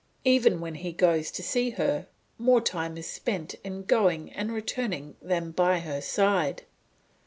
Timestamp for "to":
1.29-1.43